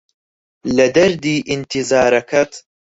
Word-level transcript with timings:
لە 0.77 0.87
دەردی 0.95 1.37
ئینتیزارەکەت 1.49 2.51